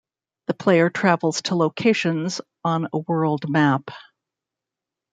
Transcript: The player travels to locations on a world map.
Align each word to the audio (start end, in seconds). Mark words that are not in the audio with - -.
The 0.47 0.55
player 0.55 0.89
travels 0.89 1.43
to 1.43 1.53
locations 1.55 2.41
on 2.63 2.87
a 2.91 2.97
world 2.97 3.47
map. 3.47 3.91